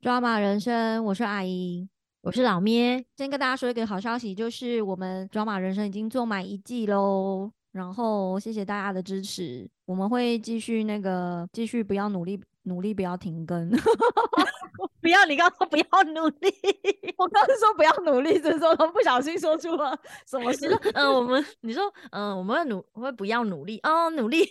[0.00, 1.86] 抓马人生，我是阿姨，
[2.22, 3.04] 我是老咩。
[3.18, 7.52] 先跟大家说一个好消息，就是我们抓马人生已经做满一季喽。
[7.72, 13.70] 然后谢谢大家的支持，我们会继续那个继续不要努力，努力不要停更。
[15.02, 15.84] 不要，你刚刚说不要
[16.14, 16.48] 努力，
[17.18, 19.94] 我刚刚说不要努力，这时候不小心说出了
[20.26, 20.66] 什么事？
[20.94, 24.48] 嗯，我们你说嗯，我们会努会不要努力哦，努力。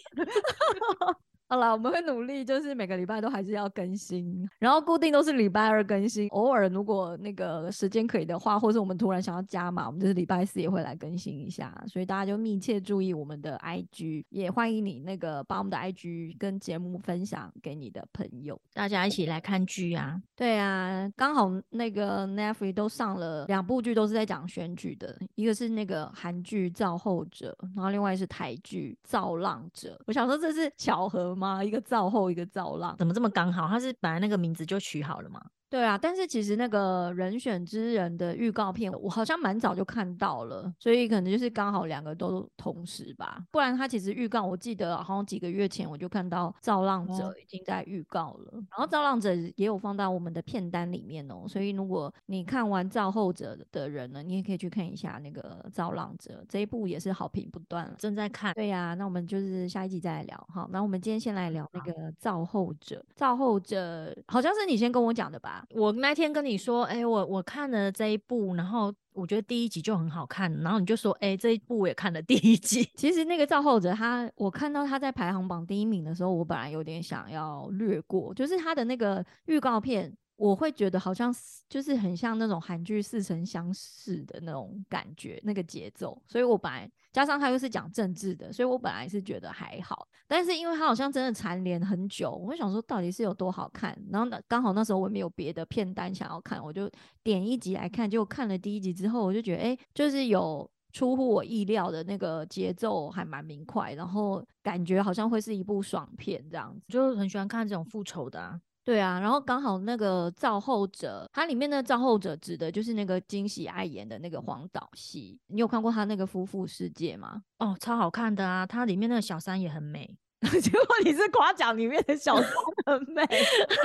[1.51, 6.27] 好了，我们会努力，就是每个礼拜都还是要更新，然后固定都是礼拜二更新。
[6.29, 11.75] 偶尔如果那个时间可以的话，或是我们突然想要加码，我们就是礼拜四也会来更新一下。
[11.87, 20.21] 所以大家就密切注意我们的 IG，也欢迎你那个把我们的 IG 跟节目分享给你的朋友，大家一起来看剧啊。
[20.35, 29.97] 对啊，刚好那个 Netflix 都上了两部剧，都是在讲选举的，一个是那个韩剧《造后者》，然后另外是台剧《造浪者》。
[30.05, 31.35] 我想说这是巧合。
[31.39, 31.63] 妈？
[31.63, 33.67] 一个造后，一个造浪，怎么这么刚好？
[33.67, 35.41] 他是本来那个名字就取好了吗？
[35.69, 43.43] 对啊，但是其实那个人选之人的预告片，我好像蛮早就看到了，所以可能就是刚好两个都同时吧。
[43.51, 51.45] 不然他其实预告，我记得好像几个月前我就看到《造浪者》已经在预告了，然后《造浪者》也有放到我们的片单里面哦。
[51.47, 58.53] 所以如果你看完《造后者》的人呢，你也可以去看一下那个《造浪者》这一部，也是好评不断，正在看。
[58.55, 60.67] 对呀，那我们就是下一集再来聊哈。
[60.71, 65.58] 那我们今天先来聊那个《造后者》，《造后者》好像是你先跟我讲的吧？
[65.69, 72.83] 我那天跟你说，哎，我我看了这一部，然后我觉得第一集就很好看，然后你就说，哎，这一部我也看了第一集。
[72.95, 80.15] 其实那个造后者，他我看到他在排行榜第一名的时候，我本来有点想要略过，就是他的那个预告片。
[80.39, 81.35] 我会觉得好像
[81.67, 96.89] 就是很像那种韩剧似曾相识的那种感觉，那个节奏，所以我本来加上他又是讲政治的，所以我本来是觉得还好，但是因为他好像真的蝉联很久，我想说到底是有多好看，然后刚好那时候我没有别的片单想要看，我就
[97.23, 108.59] 点一集来看，就看了第一集之后，我就觉得哎，就是有出乎我意料的那个节奏还蛮明快，然后感觉好像会是一部爽片这样子，就很喜欢看这种复仇的。
[108.83, 115.39] 对啊，然后刚好那个造后者，它里面的造后者指的就是那个金喜爱演的那个黄岛戏。
[115.47, 117.43] 你有看过他那个夫妇世界吗？
[117.59, 118.65] 哦，超好看的啊！
[118.65, 120.17] 它里面那个小三也很美。
[120.61, 122.49] 结果你是夸奖里面的小三
[122.85, 123.21] 很美，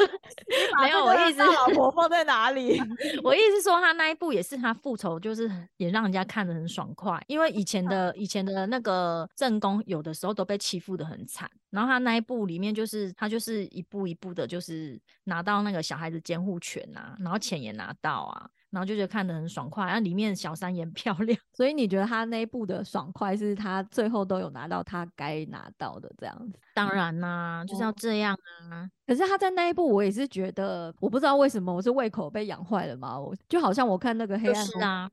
[0.82, 2.80] 没有我意思，老婆放在哪里？
[3.24, 7.20] 我意思说他那一部也是他复仇，就是也让人家看得很爽快。
[7.26, 18.48] 因为以前的以前的那个正宫有的时候都被欺负的很惨，然后他那一部里面就是他就是一步一步的，就是拿到那个小孩子监护权啊，然后钱也拿到啊。
[18.74, 26.58] 然后就觉得看得很爽快，然后里面小三也漂亮， 所以你觉得他那一部的爽快是他最后都有拿到他该拿到的这样子？
[26.74, 28.36] 当然啦，就是要这样
[28.70, 28.90] 啊。
[29.06, 33.20] 可是他在那一部，我也是觉得，我不知道为什么我是胃口被养坏了嘛。
[33.20, 35.10] 我就好像我看那个黑暗，是 啊，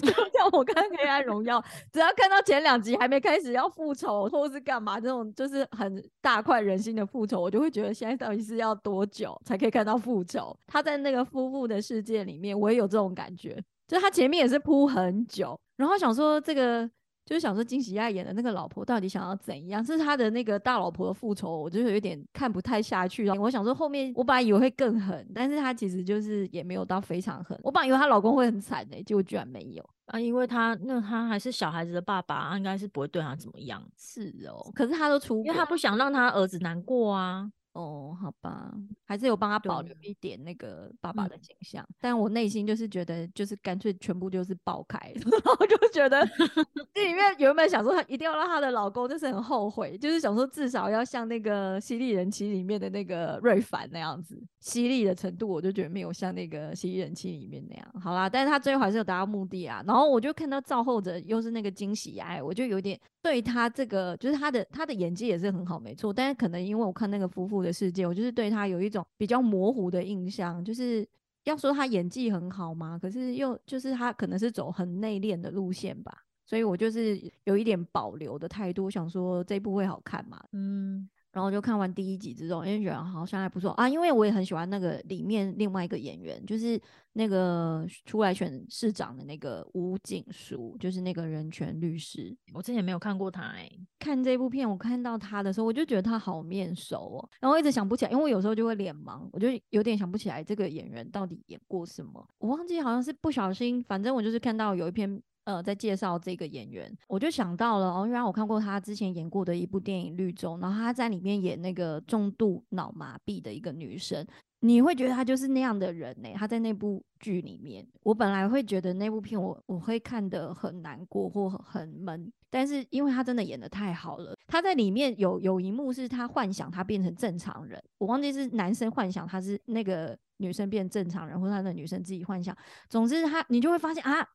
[0.00, 10.56] 就像我看黑暗荣耀，只要看到前两集还没开始要复仇或是干嘛这种，就是很大快人心的复仇，我就会觉得现在到底是要多久才可以看到复仇？
[10.66, 16.90] 他在那个夫妇的世界里面，我也有这种感觉，就他前面也是铺很久，然后想说这个。
[17.26, 19.84] 就是想说金喜亚演的那个老婆到底想要怎样？
[19.84, 23.28] 是他的那个大老婆的复仇，我就有点看不太下去。
[23.30, 27.58] 我想说后面我本来以为会更狠，但是他其实就是也没有到非常狠。
[27.64, 30.20] 我本来以为她老公会很惨的，结果居然没有啊！
[30.20, 33.82] 因为他那他还是小孩子的爸爸，应该是不会对他怎么样。
[33.98, 37.50] 是哦，可是他都出，因为他不想让他儿子难过啊。
[37.76, 38.72] 哦，好吧，
[39.04, 46.26] 还是有帮他保留一点那个爸爸的形象，但我内心就是觉得，就是干脆全部就是爆开， 然后就觉得
[46.94, 57.86] 这里面原本想说他一定要让他的老公，就是很后悔，就是想说至少要像那个《犀利人妻》里面的那个瑞凡那样子，犀利的程度，我就觉得没有像那个《犀利人妻》里面那样。
[58.00, 59.84] 好啦，但是他最后还是有达到目的啊。
[59.86, 66.10] 然后我就看到赵后者又是那个惊喜爱，我就有点对他这个，就是他的他的演技也是很好，没错。
[66.10, 67.65] 但是可能因为我看那个夫妇。
[67.66, 71.06] 的世界，我就是对他有一种比较模糊的印象，就是
[71.44, 72.98] 要说他演技很好吗？
[73.00, 81.08] 可是又就是他可能是走很内敛的路线吧，所以我就是有一点保留的态度，想说这部会好看嘛，嗯。
[81.36, 86.80] 然后就看完第一集之后，因为觉得好像还不错啊，因为我也很喜欢那个里面另外一个演员，就是
[87.12, 92.34] 那个出来选市长的那个吴景书，就是那个人权律师。
[92.54, 105.22] 我之前没有看过他哎，看这部片我看到他的时候，我就觉得他好面熟哦，然后一直想不起来，因为我有时候就会脸盲，我就有点想不起来这个演员到底演过什么，我忘记好像是不小心，反正我就是看到有一篇。
[105.46, 114.26] 呃，在介绍这个演员，我就想到了哦，原来我看过他之前演过的一部电影《绿洲》，然后他在里面演那个重度脑麻痹的一个女生。
[114.60, 116.30] 你会觉得他就是那样的人呢？
[116.34, 132.56] 他在那部剧里面，我本来会觉得那部片我我会看得很难过或很闷，但是因为他真的演的太好了，他在里面有有一幕是他幻想他变成正常人，我忘记是男生幻想他是那个女生变正常人，或者他的女生自己幻想，
[132.88, 134.26] 总之他你就会发现啊，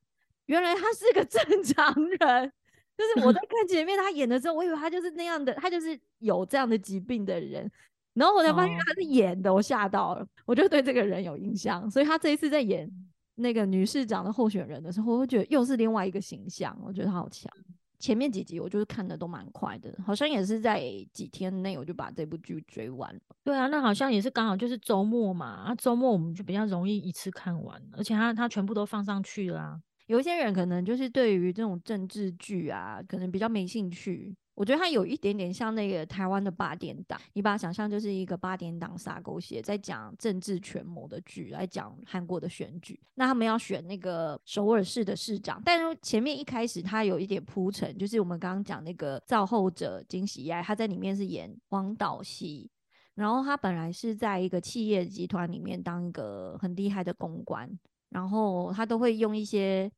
[0.48, 2.52] 原来他是个 正常人。
[2.98, 7.68] 就是我在 看前面他演的时候，我以为他就是那样的，他就是有这样的疾病的人，
[8.14, 11.90] 然后我才发现他是演的，我吓到了，我就对这个人有印象。
[11.90, 12.88] 所以他这一次在演
[13.36, 17.52] 那个女市长的候选人的时候，我会觉得又是另外一个形象，我觉得他好强。
[17.98, 23.22] 前面几集我就是看的都蛮快的，好像也是在几天内我就把这部剧追完了。
[23.44, 29.80] 对啊，那好像也是刚好就是周末嘛，啊，周末我们就比较容易一次看完，而且他他全部都放上去了。
[30.08, 34.36] 有一些人可能就是对于这种政治剧啊，可能比较没兴趣。
[34.54, 43.00] 我觉得它有一点点像那个台湾的八点档，你把它想象就是一个八点档撒狗血，在讲政治权谋的剧，来讲韩国的选举。
[43.16, 52.70] 那他们要选那个首尔市的市长，但是前面一开始他有一点铺陈，就是我们刚刚讲那个造后者金喜爱，他在里面是演黄导熙，
[53.16, 57.68] 然后他本来是在一个企业集团里面当一个很厉害的公关，
[58.12, 59.92] 然后他都会用一些。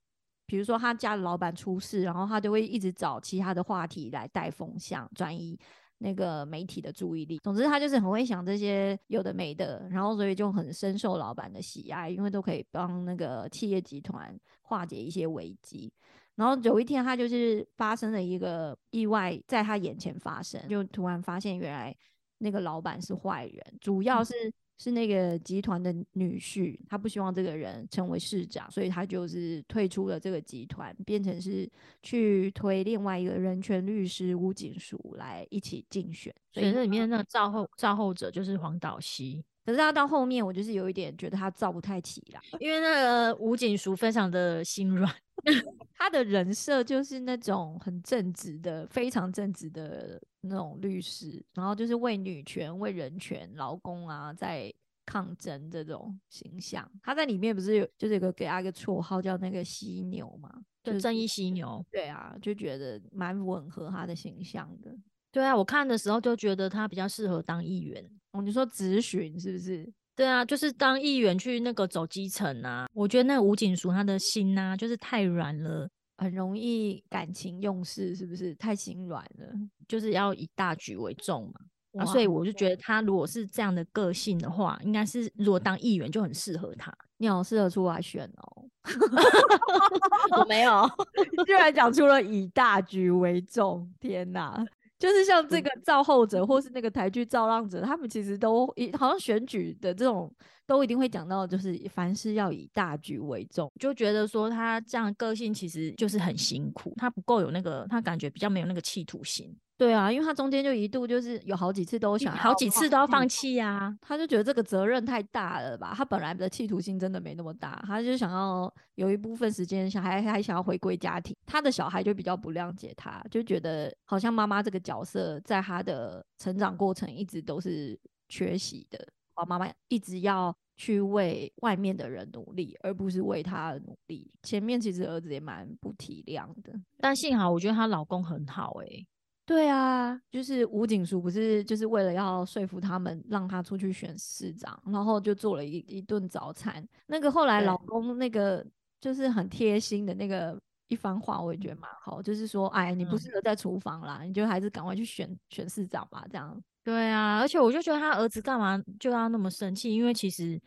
[0.46, 5.58] 比如说他家的老板出事，然后他就会一直找其他的话题来带风向，转移
[6.00, 7.40] 那个媒体的注意力。
[7.40, 15.92] 总之，他就是很会想这些有的没的，然后所以就很深受老板的喜爱，因为都可以帮那个企业集团化解一些危机。
[16.36, 21.96] 然后有一天，他就是发生了一个意外，在他眼前发生，就突然发现原来
[22.40, 24.54] 那个老板是坏人，主要是。
[24.78, 31.70] 是那个集团的女婿，他不希望这个人成为市长，所以他就是退出了这个集团，变成是
[32.02, 36.34] 去推另外一个人权律师吴景淑来一起竞选。
[36.52, 45.14] 所以这里面那个造后造后者就是黄岛熙，可是他到后面我就是有一点觉得他造不太起来，因为那个吴景淑非常的心软，
[45.98, 50.22] 他的人设就是那种很正直的、非常正直的。
[50.44, 54.72] 那种律师，然后就是为女权、为人权、劳工啊，在
[55.06, 56.90] 抗争这种形象。
[57.02, 60.50] 他在里面不是有，就是有个给他一个绰号叫那个犀牛嘛，
[60.84, 61.86] 就正义犀牛。
[61.92, 64.96] 对啊，就觉得蛮吻合他的形象的。
[65.32, 68.08] 对啊，我看的时候就觉得他比较适合当议员。
[68.34, 69.92] 哦，你说咨询是不是？
[70.16, 72.88] 对啊，就是当议员去那个走基层啊。
[72.94, 75.90] 我觉得那吴景淑他的心呐，就是太软了。
[76.24, 79.48] 很容易感情用事，是不是太心软了？
[79.88, 82.02] 就是要以大局为重嘛。
[82.02, 86.92] 啊，所以我就觉得他如果是这样的个性的话，应该是如果当议员就很适合他。
[87.18, 88.66] 你好适合出来选哦。
[90.38, 90.90] 我没有，
[91.46, 94.66] 居然讲出了以大局为重，天哪！
[95.04, 100.34] 就是像这个造后者，或是那个台剧造浪者，他们其实都一好像选举的这种，
[100.66, 109.54] 都一定会讲到，就是凡事要以大局为重，就觉得说他这样个性其实就是很辛苦，他不够有那个，他感觉比较没有那个企图心。
[109.84, 113.94] 对啊，因为他中间就一度就是有好几次都想，好几次都要放弃呀。
[114.02, 115.94] 他就觉得这个责任太大了吧？
[115.94, 121.36] 他本来的企图心真的没那么大，他就想要有一部分时间小孩还想要回归家庭。
[121.46, 129.06] 他的小孩就比较不谅解他，就觉得好像妈妈这个角色在他的成长过程一直都是缺席的。
[129.36, 134.32] 哦，妈妈一直要去为外面的人努力，而不是为他努力。
[134.44, 139.06] 前面其实儿子也蛮不体谅的，但幸好我觉得她老公很好哎。
[139.46, 146.88] 对啊，就是吴景书不是就是为了要说服他们让他出去选市长，然后就做了一一顿早餐。
[147.08, 148.66] 那个后来老公那个
[149.02, 150.58] 就是很贴心的那个
[150.88, 156.58] 一番话，我也觉得蛮好，就是说，哎，你不适合在厨房啦，你就还是赶快去选选市长吧，这样。
[156.82, 159.94] 对啊，而且我就觉得他儿子干嘛就要那么生气？
[159.94, 160.58] 因为其实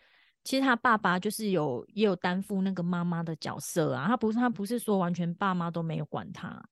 [0.44, 6.62] 其实他爸爸就是有也有担负那个妈妈的角色啊，他不是他不是说完全爸妈都没有管他。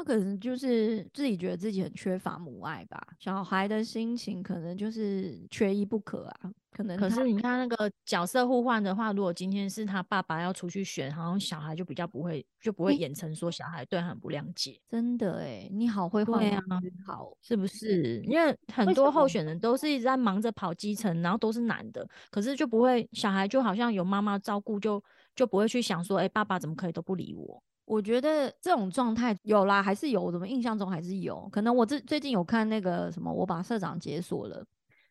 [0.00, 6.50] 他可能就是自己觉得自己很缺乏母爱吧，小孩的心情可能就是缺一不可啊。
[6.70, 14.80] 可能可是你看那个角色互换的话，如果今天是他爸爸要出去选，好像小孩就比较不会就不会演成说小孩对他很不谅解。
[14.88, 16.62] 真的哎，你好会换啊，
[17.06, 18.22] 好是不是？
[18.24, 25.02] 因为很多候选人都是一直在忙着跑基层，然后都是男的，可是就不会小孩就好像有妈妈照顾，就
[25.34, 27.62] 就不会去想说，哎，爸爸怎么可以都不理我。
[27.90, 31.48] 我觉得这种状态有啦，还是有，我怎么印象中还是有。
[31.48, 34.64] 可能我最最近有看那个什么，我把社长解锁了，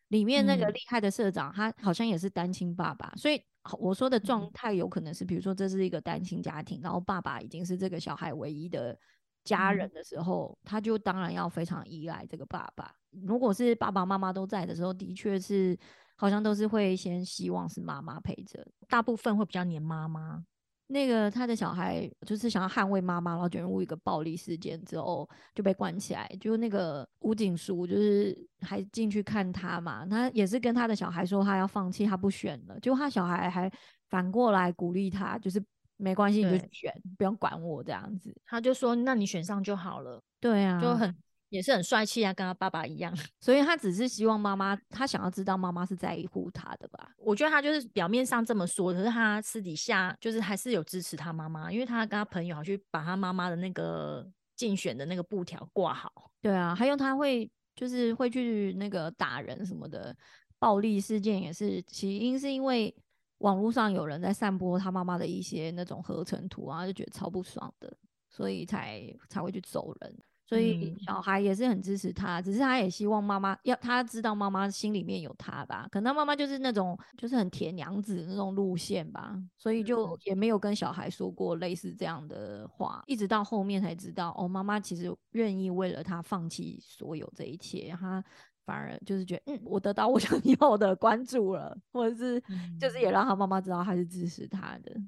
[0.08, 3.12] 里面那个厉害的社长，他好像也是单亲爸爸。
[3.16, 3.38] 所以
[3.78, 8.98] 我说的状态有可能是，比如说这是一个单亲家庭，然后爸爸已经是这个小孩唯一的
[9.44, 12.94] 家人的时候，他就当然要非常依赖这个爸爸。
[13.26, 15.78] 如果是爸爸妈妈都在的时候，的确是。
[16.16, 20.44] 好像都是会先希望是妈妈陪着，大部分会比较黏妈妈。
[20.92, 26.28] 那个他的小孩就是想要捍卫妈妈，然后卷入一个暴力事件之后就被关起来。
[26.40, 32.78] 就那个吴景书，就是还进去看他嘛，他也是跟他的小孩说他要放弃，他不选了。
[32.80, 33.70] 就他小孩还
[34.08, 35.62] 反过来鼓励他，就是
[35.96, 38.36] 没关系，你就选，不用管我这样子。
[38.44, 41.16] 他就说：“那你选上就好了。”对啊，就很。
[41.50, 47.12] 也是很帅气啊，跟他爸爸一样， 所以他只是希望妈妈，他想要知道妈妈是在乎他的吧？
[47.18, 54.26] 我觉得他就是表面上这么说，可是他私底下就是还是有支持他妈妈，因为他跟他朋友好去把他妈妈的那个
[54.56, 56.30] 竞选的那个布条挂好。
[56.40, 60.16] 对啊，还有他会就是会去那个打人什么的，
[60.58, 62.94] 暴力事件也是起因是因为
[63.38, 67.92] 网络上有人在散播他妈妈的一些那种合成图啊，就觉得超不爽的，
[68.28, 70.16] 所以才才会去走人。
[70.50, 75.86] 所以小孩也是很支持他，只是他也希望妈妈要他知道妈妈心里面有他吧。
[75.92, 83.00] 可能妈妈就是那种就是很铁娘子那种路线吧，所以就也没有跟小孩说过类似这样的话。
[83.06, 88.20] 一直到后面才知道，哦，妈妈其实愿意为了他放弃所有这一切，他
[88.66, 92.42] 反而就是觉得，嗯，我得到我想 要的关注了，或者是
[92.76, 95.00] 就是也让他妈妈知道他是支持他的。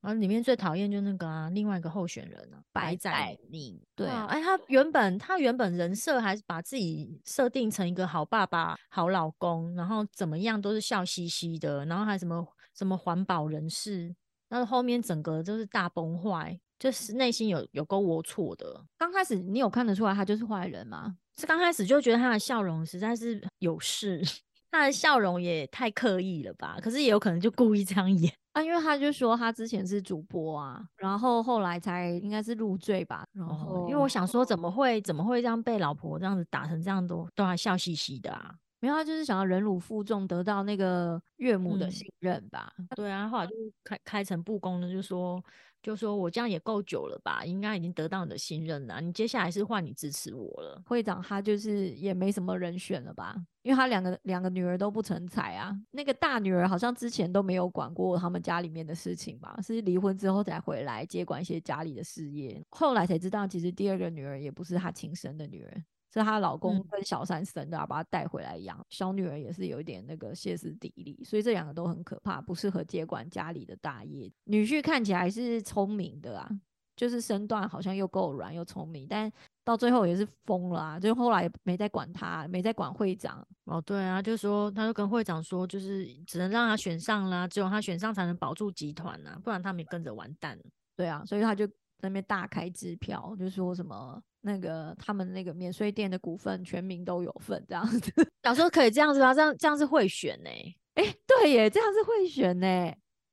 [0.00, 3.78] 然后里面最讨厌就那个啊，另外一个候选人啊，白宰明。
[3.94, 14.14] 对啊，哎，他原本他原本人设还是把自己设定成一个好爸爸、好老公，然后怎么样都是笑嘻嘻的，然后还什么什么环保人士，
[14.48, 18.82] 那后面整个就是大崩坏，就是内心有有够龌龊的。
[18.96, 21.16] 刚开始你有看得出来他就是坏人吗？
[21.36, 24.22] 是刚开始就觉得他的笑容实在是有事，
[24.70, 26.78] 他的笑容也太刻意了吧？
[26.80, 28.32] 可是也有可能就故意这样演。
[28.52, 33.24] 啊，因为他就说他之前是主播啊，然后后来才应该是入罪吧。
[33.32, 38.54] 然后，因为我想说，怎么会怎么会这样被老婆这样子打成这样，都都还笑嘻嘻的啊？
[38.80, 42.72] 没有，他就是想要忍辱负重，得到那个岳母的信任吧。
[42.96, 43.52] 对啊，后来就
[43.84, 45.42] 开开诚布公的就说。
[45.82, 49.00] 就说我这样也够久了吧，应该已经得到你的信任了。
[49.00, 50.82] 你接下来是换你支持我了。
[50.84, 55.74] 会长他就是也没什么人选了吧，因为他两个两个女儿都不成才啊。
[55.90, 62.62] 那个大女儿好像之前都没有管过他们家里面的事情吧，是离婚之后才回来接管一些家里的事业。
[62.68, 65.82] 后来才知道，其实第二个女儿也不是他亲生的女儿。
[66.12, 68.84] 是她老公跟小三生的，把她带回来养。
[68.88, 74.30] 小女儿也是有一点那个歇斯底里，所以这两个都很可怕，不适合接管家里的大业。
[74.44, 76.50] 女婿看起来是聪明的啊，
[76.96, 79.30] 就是身段好像又够软又聪明，但
[79.64, 80.98] 到最后也是疯了啊！
[80.98, 83.46] 就后来没再管他，没再管会长。
[83.66, 90.58] 哦，对啊，就说他就跟会长说，就是只能让他选上啦，只有他选上才能保住集团啊，不然他们也跟着完蛋。
[90.96, 94.20] 对啊，所以他就在那边大开支票，就说什么。
[94.42, 98.12] 那个他们那个免税店的股份，全民都有份，这样子。
[98.42, 100.50] 想说可以这样子吗，这样这样是会选呢？
[100.94, 102.66] 哎，对耶，这样是会选呢。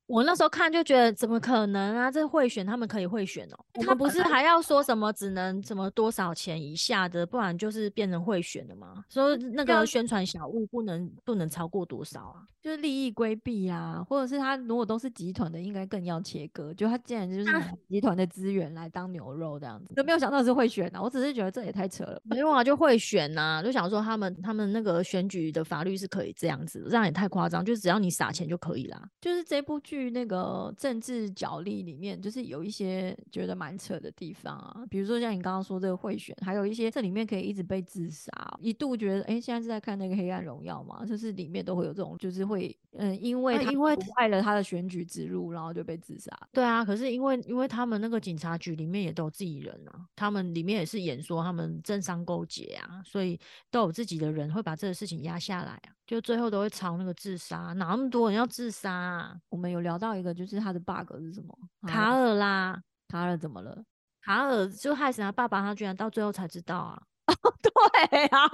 [0.08, 2.10] 我那时候看就觉得怎么可能啊？
[2.10, 3.58] 这会选他们可以会选哦。
[3.86, 9.04] 他不是还要说什么只能什么多少钱以下的，不然就是变成会选的吗？
[9.10, 12.48] 说那个宣传小物不能不能超过多少啊？
[12.62, 16.74] 就是利益规避啊，或者是他如果都是集团的，应该更要切割。
[16.74, 17.46] 就他竟然就是
[17.88, 21.02] 集团的资源来当牛肉这样子，都没有想到是会选啊。
[21.02, 22.22] 我只是觉得这也太扯了。
[22.24, 27.64] 没有啊，就会选呐，就想说他们他们那个选举的法律是可以这样子，这样也太夸张。
[27.64, 29.02] 就只要你撒钱就可以啦。
[29.20, 29.97] 就是这部剧。
[29.98, 46.32] 去那个政治角力里面，就是有一些觉得蛮扯的地方啊，比如说像你刚刚说这个贿选，还有一些这里面可以一直被自杀，一度觉得哎，现在是在看那个《黑暗荣耀》嘛，就是里面都会有这种，就是会嗯，因为因为害了他的选举之路，然后就被自杀。
[46.52, 53.40] 对啊，可是因为因为他们那个警察局里面也都有自己人啊，他们里面也是演说他们政商勾结啊，所以
[53.72, 58.92] 都有自己的人会把这个事情压下来啊，就最后都会朝那个自杀，哪那么多人要自杀？
[58.92, 59.36] 啊？
[59.50, 59.82] 我们有。
[59.82, 61.56] 聊到一个，就是他的 bug 是什么？
[61.88, 63.84] 卡尔啦，卡尔怎么了？
[64.22, 67.02] 卡尔就害死他爸爸，他居然到最后才知道啊！
[67.62, 68.50] 对啊，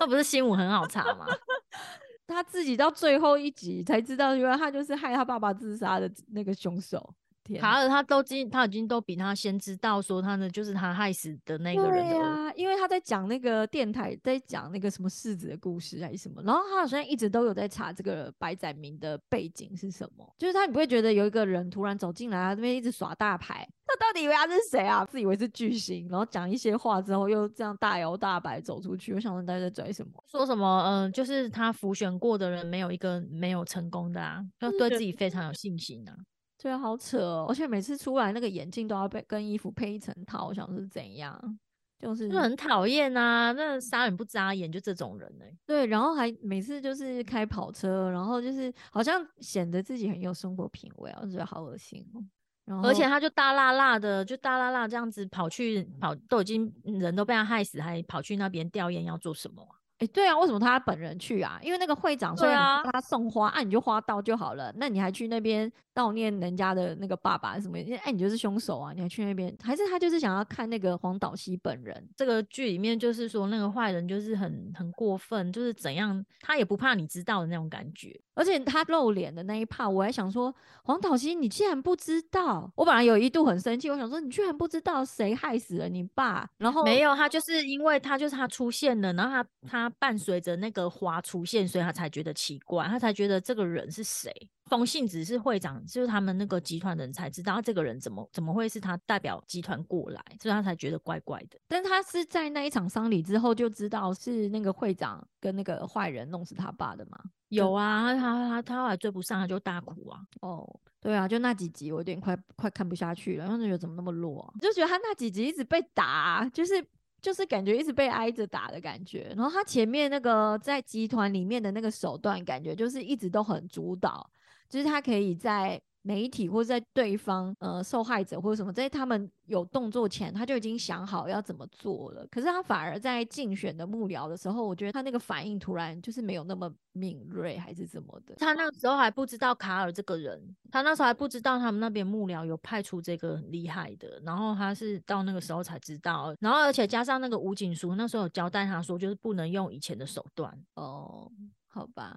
[0.00, 1.26] 那不是新闻很好查吗？
[2.26, 7.14] 他自己到最后一集才知道，原来他就是害他爸爸自杀的那个凶手。
[7.56, 25.04] 卡尔他都经他已经都比他先知道说他呢就是他害死的那个人对啊，因为他在讲那个电台在讲那个什么世子的故事还是什么，然后他好像一直都有在查这个白载明的背景是什么，就是他你不会觉得有一个人突然走进来，他这边一直耍大牌，他到底以为他是谁啊？
[25.04, 30.12] 自以为是巨星，然后讲一些话之后又这样大摇大摆走出去，我想问大家在拽什么？
[30.26, 30.82] 说什么？
[30.86, 36.14] 嗯，就是他浮选过的人没有一个没有成功的啊，要对自己非常有信心啊。
[36.60, 37.46] 对啊，好扯哦！
[37.48, 41.58] 而且每次出来那个眼镜都要被跟衣服配一层套，我想是怎样？
[42.00, 43.50] 就是就很讨厌啊！
[43.52, 52.22] 那杀人不眨眼，就这种人呢、对，然后还每次就是开跑车，然后就是好像显得自己很有生活品味啊，我觉得好恶心哦。
[52.64, 59.77] 然后而且他就大辣辣的，就大辣辣这样子跑去跑，都已经人都被他害死，还跑去那边吊唁，要做什么啊？
[59.98, 61.58] 哎，对啊，为什么他本人去啊？
[61.62, 67.76] 因为那个会长虽然他送花，啊，你就花到就好了，那你还去那边悼念人家的那个爸爸什么？
[68.04, 68.92] 哎，你就是凶手啊！
[68.92, 72.08] 你还去那边，还是他就是想要看那个黄岛熙本人？
[72.16, 78.18] 这个剧里面就是说，那个坏人就是很很过分，就是怎样，他也不怕你知道的那种感觉。
[78.34, 82.70] 而且他露脸的那一趴，我还想说，黄岛熙，你竟然不知道？
[82.76, 86.48] 我本来有一度很生气，我想说，你居然不知道谁害死了你爸？
[86.58, 94.32] 然后没有，他就是因为他就是他出现了，然后他他伴随着那个花出现，所以他才觉得奇怪，他才觉得这个人是谁。
[94.66, 101.58] 冯信只是会长，就是他们那个集团人才知道这个人怎么怎么会是他代表集团过来，所以他才觉得怪怪的。
[101.66, 107.18] 但他是在那一场丧礼之后就知道是那个会长跟那个坏人弄死他爸的嘛？
[107.48, 110.20] 有啊，他他他他后来追不上，他就大哭啊。
[110.42, 116.86] 哦，对啊，就那几集我有点快快看不下去了，然后就觉得怎么那么弱、啊，就觉得他那几集一直被打，就是
[117.20, 119.32] 就是感觉一直被挨着打的感觉。
[119.36, 124.28] 然后他前面那个在集团里面的那个手段，感觉就是一直都很主导，
[124.68, 132.26] 就是他可以在媒体或者在对方呃受害者或者什么，在他们有动作前，他就已经想好要怎么做了。
[132.30, 138.34] 可是他反而在竞选的幕僚的时候，我觉得他那个反应突然就是没有那么敏锐，还是怎么的。
[138.36, 150.58] 他那个时候还不知道卡尔这个人，他那时候还不知道他们那边幕僚有派出这个很厉害的，然后他是到那个时候才知道，然后而且加上那个吴景书那时候有交代他说，就是不能用以前的手段。
[150.76, 151.30] 哦，
[151.66, 152.16] 好吧，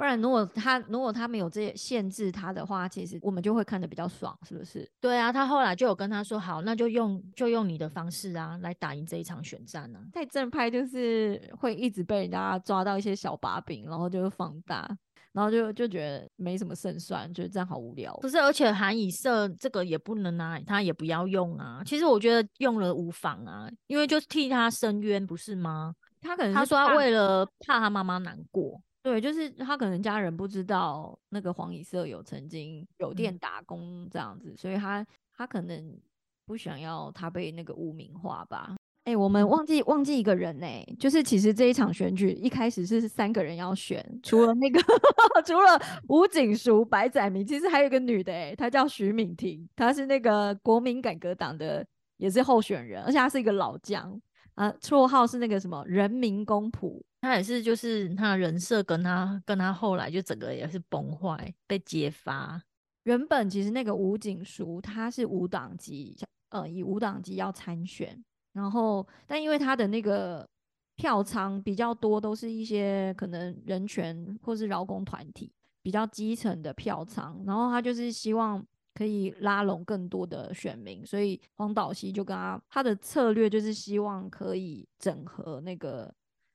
[0.00, 4.90] 不然如果他如果他没有这些限制他的话，其实我们就会看得比较爽，是不是？
[4.98, 10.00] 对啊，他后来就有跟他说，好，那就用就用你的方式啊，来打赢这一场选战啊。
[10.10, 14.88] 太正派就是会一直被人家抓到一些小把柄，然后就会放大，
[15.32, 18.16] 然后就就觉得没什么胜算，觉得这样好无聊。
[18.22, 21.82] 不是，而且韩以色这个也不能拿，他也不要用啊。
[21.84, 25.94] 其实我觉得用了无妨啊，因为就是替他伸冤，不是吗？
[26.22, 35.98] 他可能他说他为了怕他妈妈难过，对，就是他可能家人不知道那个黄以色有曾经酒店嗯打工这样子，所以他他可能
[36.44, 38.76] 不想要他被那个污名化吧。
[39.04, 40.66] 哎、我们忘记忘记一个人呢、
[40.98, 44.78] 就是其实这一场选举一开始是三个人要选，除了那个
[45.44, 51.84] 除了吴景淑、白载明，其实还有一个女的哎、她叫徐敏婷，她是那个国民改革党的
[52.18, 54.20] 也是候选人，而且她是一个老将
[54.54, 57.00] 啊，绰号是那个什么人民公仆。
[57.22, 62.60] 他也是就是他的人设跟他跟他后来就整个也是崩坏，被揭发。
[63.04, 66.16] 原本其实那个吴景书他是无党籍，
[66.48, 70.48] 呃，以无党籍要参选，然后但因为他的那个
[70.96, 86.12] 票仓比较多，都是一些可能人权或是劳工团体比较基层的票仓，然后他就是希望可以拉拢更多的选民，所以黄岛西就跟他他的策略就是希望可以整合那个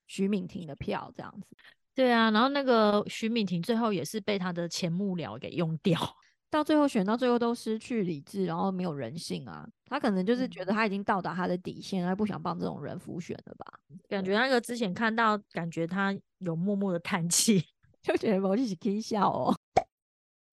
[0.08, 1.48] 徐敏婷的票这样子。
[1.94, 6.00] 对啊，然后那个徐敏婷最后也是被他的前幕僚给用掉。
[6.52, 9.68] 到最后选到最后都失去理智，然后没有人性啊。
[9.88, 13.80] 他可能就是觉得他已经到达他的底线，他不想帮这种人复选了吧？
[14.08, 17.64] 感觉那个之前看到，感觉他有默默的叹气。
[18.02, 19.54] 就觉得我一起可以笑哦。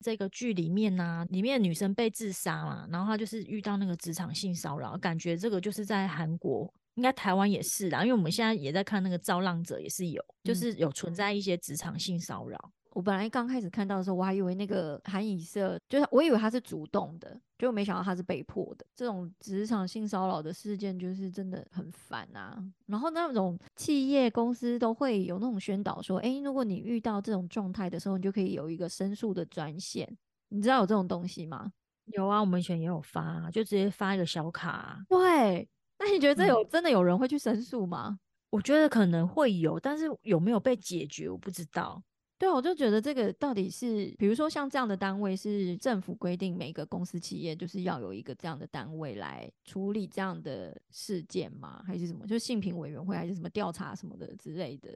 [0.03, 12.73] 这个剧里面呢、里面的女生被自杀嘛，然后她就是遇到那个职场性骚扰，感觉这个就是在韩国，应该台湾也是啦，因为我们现在也在看那个《造浪者》，也是有，就嗯是有存在一些职场性骚扰。
[12.95, 18.85] 我本来刚开始看到的时候，我还以为那个韩以瑟就是我以为他是主动的，结果没想到他是被迫的。
[18.95, 22.63] 这种职场性骚扰的事件就是真的很烦啊。
[22.87, 30.17] 然后那种企业公司都会有那种宣导说，诶，如果你遇到这种状态的时候，你就可以有一个申诉的专线。
[30.49, 31.73] 你知道有这种东西吗？
[32.07, 35.69] 有啊，我们以前也有发，就直接发一个小卡啊、对。
[35.99, 38.19] 那你觉得这嗯有、真的有人会去申诉吗？
[38.51, 42.03] 我觉得可能会有，但是有没有被解决，我不知道。
[42.43, 51.85] 对啊，我就觉得这个到底是，比如说像这样的单位是政府规定每个公司企业就是要有一个这样的单位来处理这样的事件吗？
[51.87, 52.27] 还是什么？
[52.27, 54.91] 就是性评委员会还是什么调查什么的之类的？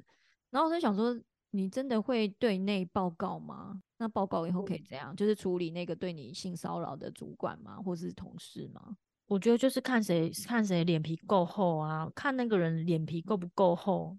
[0.50, 1.16] 然后我就想说，
[1.52, 3.80] 你真的会对内报告吗？
[3.98, 5.14] 那报告以后可以怎样？
[5.14, 7.76] 就是处理那个对你性骚扰的主管吗？
[7.80, 8.96] 或是同事吗？
[9.28, 14.18] 我觉得就是看谁看谁脸皮够厚啊，看那个人脸皮够不够厚。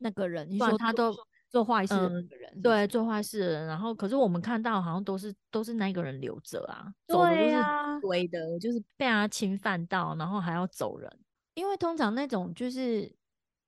[0.00, 1.12] 那个人，你说他都
[1.50, 7.30] 做坏事的人对，做坏事的人，然后可是我们看到好像都是都是那个人留着啊，走的
[8.02, 11.10] 都是的，就是被他侵犯到，然后还要走人。
[11.54, 13.10] 因为通常那种就是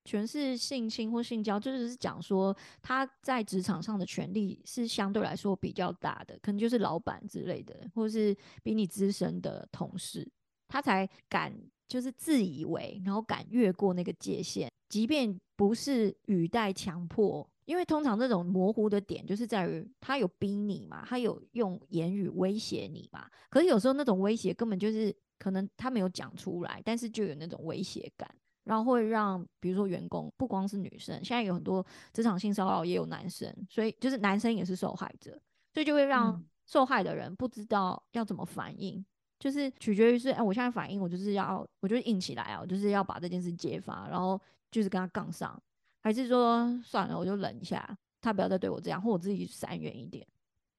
[0.04, 10.30] 全是性侵或性交，就是讲说他在职场上的权利是相对来说比较大的，可能就是老板之类的，或是比你资深的同事，
[10.68, 11.52] 他才敢
[11.88, 17.48] 就是自以为，然后敢越过那个界限，即便不是语带强迫。
[17.70, 23.30] 因为通常这种模糊的点就是在于他有逼你嘛，他有用言语威胁你嘛。
[23.48, 28.28] 可是有时候那种威胁根本就是可能他没有讲出来，但是就有那种威胁感，
[28.64, 35.40] 然后会让比如说员工不光是女生，现在有很多职场性骚扰也有男生，所以就是男生也是受害者，
[35.72, 39.06] 所以就会让受害的人不知道要怎么反应，
[39.38, 44.40] 就是取决于是哎，我现在反应我就是要我就硬起来啊，我就是要把这件事揭发，然后
[44.72, 45.56] 就是跟他杠上。
[46.02, 50.26] 还是说算了，我就忍一下，他不要再对我这样，或我自己闪远一点。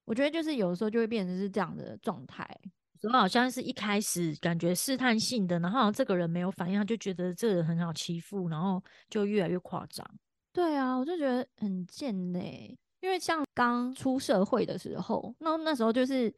[0.04, 2.44] 我觉得就是有的时候就会变成是这样的状态，
[3.00, 10.04] 所以好像是一开始感觉试探性的，然后这个人没有反应，他就觉得这个人很好欺负，然后就越来越夸张。
[10.52, 16.34] 对啊，我就觉得很贱嘞，因为像刚出社会的时候，那那时候就是。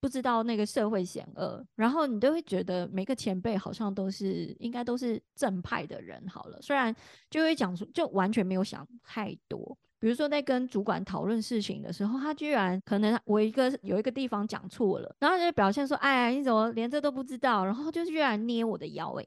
[0.00, 6.22] 不知道那个社会险恶，然后你都会觉得每个前辈好像都是应该都是正派的人。
[6.28, 6.94] 好了，虽然
[7.30, 9.76] 就会讲出就完全没有想太多。
[9.98, 19.24] 比如说在跟主管讨论事情的时候，他居然可能我一个有一个地方讲错了，然后就表现说：“哎，你怎么连这都不知道？”然后就居然捏我的腰， 哎，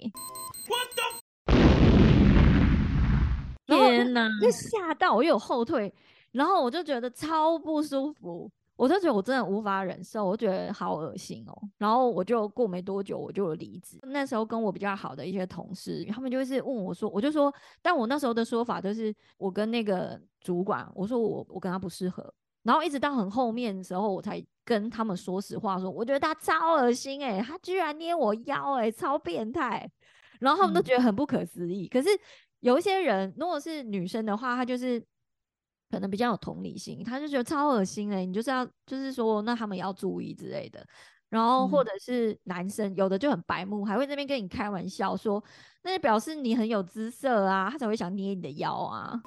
[3.66, 4.30] 天哪！
[4.40, 5.92] 就吓到我又有后退，
[6.32, 8.50] 然后我就觉得超不舒服。
[8.80, 11.54] 我就觉得我真的无法忍受，我觉得好恶心哦。
[11.78, 14.00] 然后我就过没多久我就离职。
[14.04, 22.34] 那时候跟我比较好的一些同事，他们就是问我说，我就说，但我那时候的说法就是，我跟那个主管，我说我我跟他不适合。
[22.64, 29.92] 然后一直到很后面的时候，我才跟他们说实话，说我觉得他超恶心哎，他居然捏我腰哎，超变态。
[30.40, 31.86] 然后他们都觉得很不可思议。
[31.90, 32.08] 可是
[32.62, 35.06] 有一些人，如果是女生的话，她就是。
[35.90, 40.86] 可能比较有同理心，他就觉得超恶心嘞，你就是要就是说，那他们要注意之类的。
[41.30, 45.44] 然后或者是男生，有的就很白目，还会那边跟你开玩笑说，
[45.84, 49.22] 那就表示你很有姿色啊，他才会想捏你的腰啊。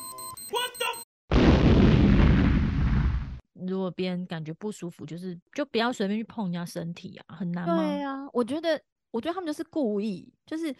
[3.68, 7.76] 如果别人感觉不舒服，就是就不要随便去碰人家身体啊，很难吗？
[7.76, 10.74] 对啊，我觉得，我觉得他们就是故意，就是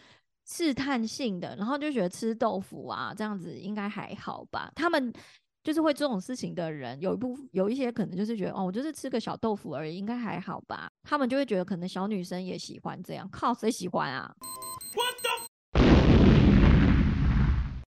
[0.45, 5.12] 试探性的，然后就觉得吃豆腐啊这样子应该还好吧，他们。
[5.62, 10.90] 就是会这种事情的人，有一部有一些可能就是觉得哦，我就是吃个小豆腐而已，应该还好吧。
[11.05, 14.35] 他们就会觉得可能小女生也喜欢这样，靠 谁喜欢啊？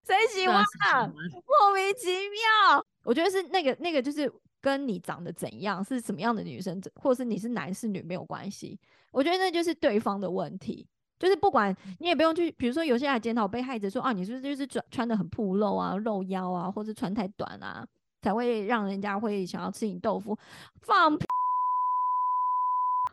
[0.07, 1.05] 谁喜欢啊？
[1.07, 2.85] 莫名其妙。
[3.03, 8.79] 我觉得是那个那个就是跟你长得怎样，是什么样的女生，或者是你是男是女没有关系。
[9.11, 10.87] 我觉得那就是对方的问题。
[11.17, 17.85] 就是不管你也不用去，比如说有些人检讨被害者说啊，你是不是就是穿穿的很暴露啊，露腰啊，或者穿太短啊，
[18.21, 20.37] 才会让人家会想要吃你豆腐？
[20.81, 21.25] 放屁！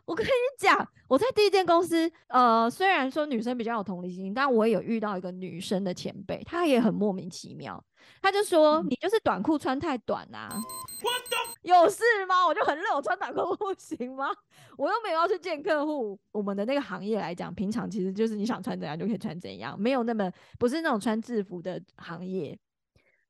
[0.05, 7.83] 我跟你讲，我在第一间公司，呃，虽然说女生比较有同理心，但我也有遇到一个女生的前辈，她也很莫名其妙。
[8.21, 10.49] 她就说你就是短裤穿太短呐，
[11.61, 12.45] 有事吗？
[12.45, 14.29] 我就很热，我穿短裤不行吗？
[14.77, 16.19] 我又没有要去见客户。
[16.33, 22.57] 我们的那个行业来讲，平常其实就是你想穿怎样就可以穿怎样，没有那么不是那种穿制服的行业。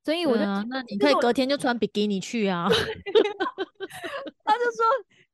[0.04, 2.68] 所以我就那你可以隔天就穿比基尼去啊。
[4.44, 4.84] 他就说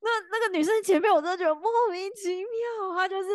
[0.01, 3.29] 那那个女生前面我真的觉得莫名其妙，她就是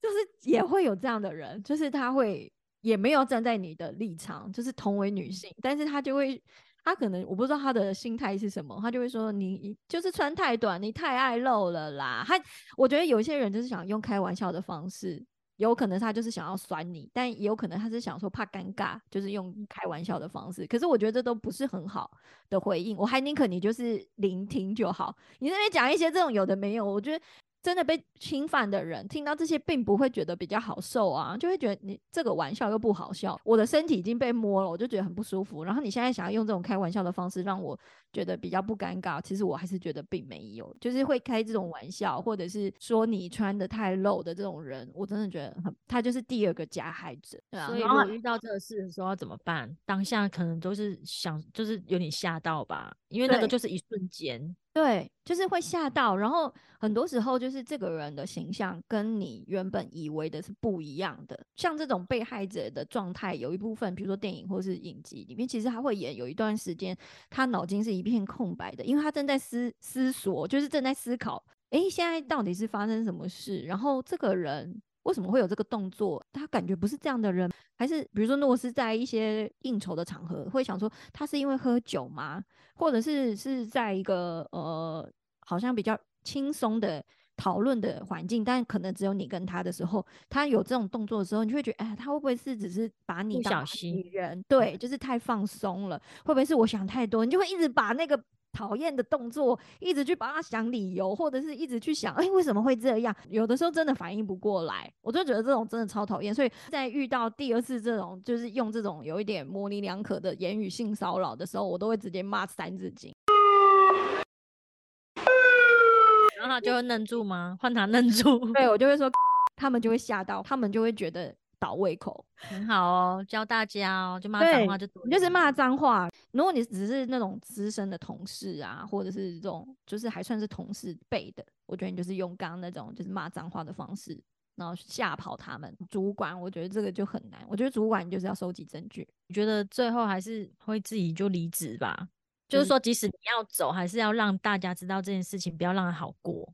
[0.00, 2.52] 就是也会有这样的人，就是她会。
[2.82, 6.42] 也没有站在你的立场，就是同为女性，但是她就会，
[6.82, 12.24] 她可能我不知道她的心态是什么，她就会说你就是穿太短，你太爱露了啦。
[12.26, 12.40] 她
[12.78, 15.22] 我觉得有些人就是想用开玩笑的方式，
[15.68, 20.66] 有可能他就是想要酸你，但也有可能他是想说怕尴尬，就是用开玩笑的方式。
[20.66, 22.10] 可是我觉得这都不是很好
[22.48, 25.14] 的回应，我还宁可你就是聆听就好。
[25.38, 27.24] 你那边讲一些这种有的没有，我觉得。
[27.62, 33.38] 真的被侵犯的人听到这些，并不会觉得比较好受啊，就会觉得你这个玩笑又不好笑。
[33.44, 35.62] 我的身体已经被摸了，我就觉得很不舒服。
[35.64, 37.78] 然后你现在想要用这种开玩笑的方式让我
[38.12, 47.38] 觉得比较不尴尬，其实我还是觉得并没有，就是会开这种玩笑，或者是说你穿的太露的这种人，我真的觉得很，他就是第二个加害者。
[47.50, 49.76] 对啊，所以如果遇到这个事的时候要怎么办？
[49.84, 54.56] 当下可能都是想，就是有点吓到吧，因为那个就是一瞬间。
[54.72, 61.38] 对，就是会吓到，然后很多时候就是这个人的形象跟你原本以为的是不一样的。
[61.56, 66.96] 像这种被害者的状态，有一部分，比如说电影或是影集里面，其实他会演有一段时间，
[67.28, 73.62] 他脑筋是一片空白的，因为他正在思思索，就是正在思考，诶，现在到底是发生什么事？
[73.62, 76.22] 然后这个人为什么会有这个动作？
[76.32, 82.42] 他感觉不是这样的人，还是比如说，如果是在一些应酬的场合，会想说他是因为喝酒吗？
[82.74, 85.10] 或者是是在一个呃，
[85.40, 87.04] 好像比较轻松的
[87.36, 94.42] 讨论的环境，但可能只有你跟他的时候，他有这种动作的时候，你就会觉得，哎，他会不会是只是把你当女人？
[94.48, 97.24] 对，就是太放松了，会不会是我想太多？
[97.24, 98.22] 你就会一直把那个。
[98.52, 103.14] 讨厌的动作，一直去帮他想理由，或者是一直去想，哎，为什么会这样？
[103.28, 106.34] 有的时候真的反应不过来，我就觉得这种真的超讨厌。
[106.34, 113.14] 所以在遇到第二次这种，就是用这种有一点模棱两可的言语性骚扰的时候，我都会直接骂三字经。
[116.38, 117.56] 然后他就会愣住吗？
[117.60, 118.52] 换他愣住？
[118.52, 119.10] 对我就会说，
[119.56, 121.34] 他们就会吓到，他们就会觉得。
[121.60, 126.08] 倒胃口很好哦，教大家哦，就骂脏话就你就是骂脏话。
[126.32, 134.20] 如果你只是那种资深的同事啊，或者是这种就是还算是同事辈的，我觉得你就是用刚刚那种就是骂脏话的方式，
[134.56, 135.76] 然后吓跑他们。
[135.90, 137.44] 主管，我觉得这个就很难。
[137.48, 139.08] 我觉得主管就是要收集证据。
[139.26, 142.08] 你觉得最后还是会自己就离职吧。
[142.48, 146.52] 就是说，即使你要走，还是要让大家知道这件事情，不要让它好过。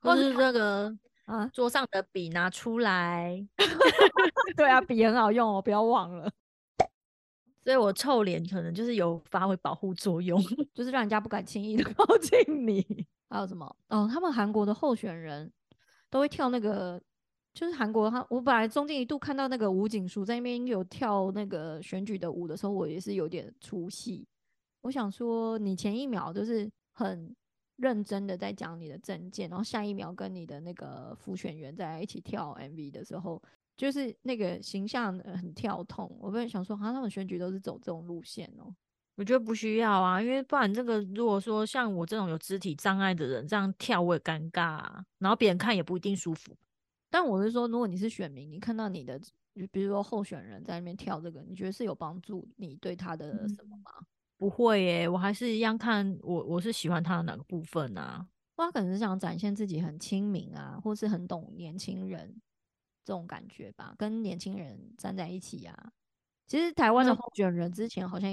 [0.00, 0.96] 或是这个。
[1.24, 3.46] 啊，桌上的笔拿出来。
[4.56, 6.30] 对啊，笔很好用哦，不要忘了。
[7.62, 10.40] 所以我臭脸可能就是有发挥保护作用，
[10.74, 13.06] 就是让人家不敢轻易的 靠近你。
[13.28, 13.76] 还有什么？
[13.88, 15.50] 哦，他们韩国的候选人
[16.10, 17.00] 都会跳那个，
[17.54, 24.26] 就是韩国他，我本来中间一度看到那个吴景书在那边有跳那个选举的舞的时候，我也是有点出戏。
[24.82, 27.34] 我想说，你前一秒就是很。
[27.76, 33.42] 认真的在讲你的证件，然后下一秒跟你的那个副选员在一起跳 MV 的时候，
[33.82, 36.08] 就是那个形象很跳痛。
[36.20, 38.72] 我本来想说，好像他们选举都是走这种路线哦。
[39.16, 46.56] 我觉得不需要啊，因为不然这个如果说像我这种有肢体障碍的人这样跳，我也尴尬，啊，然后别人看也不一定舒服。
[47.10, 49.20] 但我是说，如果你是选民，你看到你的，
[49.72, 53.90] 比如说候选人在那边跳这个，你觉得是有帮助你对他的什么吗？
[54.38, 58.24] 不会耶，我还是一样看我，我是喜欢他的哪个部分啊？
[58.54, 62.40] 他可能是想展现自己很亲民啊，或是很懂年轻人
[63.04, 65.92] 这种感觉吧，跟年轻人站在一起啊。
[66.46, 68.30] 其实台湾的候选人之前好像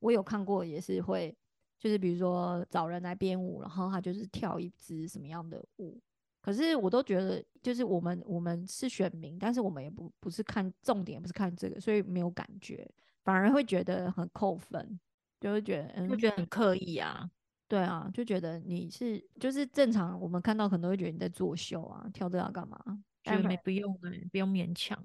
[0.00, 1.36] 我有看过，也是会，
[1.78, 6.00] 就是比如说找人来编舞，然后他就是跳一支什么样的舞。
[6.40, 12.88] 可是我都觉得，就是我们我们是选民，但是我们也不不是看重点，不是看这个，所以没有感觉，
[13.24, 14.98] 反而会觉得很扣分。
[15.38, 17.30] 就会觉得嗯，就觉得很刻意啊，
[17.68, 22.78] 对啊，就觉得你是就是正常，我们看到可能会觉得你在作秀啊，跳这要干嘛？
[23.26, 24.96] 觉得没不用的，不用勉强。